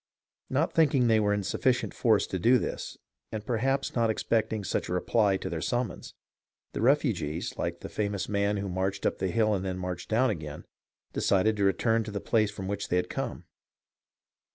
[0.49, 2.97] Not thinking they were in sufficient force to do this,
[3.31, 6.15] and perhaps not expecting such a reply to their summons,
[6.73, 10.31] the refugees, like the famous man who marched up the hill and then marched down
[10.31, 10.65] again,
[11.13, 13.45] decided to return to the place from which they had come.